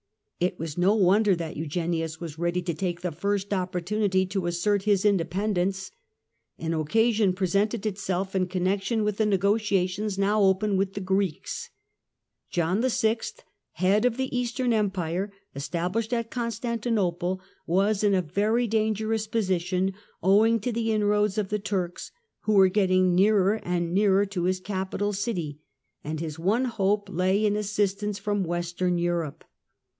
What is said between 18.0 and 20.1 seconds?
in a very dangerous position